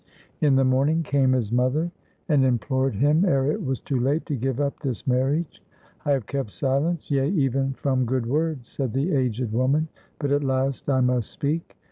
[0.39, 1.91] In the morning came his mother,
[2.27, 5.61] and implored him ere it was too late to give up this marriage.
[6.05, 10.43] "I have kept silence, yea even from good words," said the aged woman; "but at
[10.43, 11.77] last I must speak.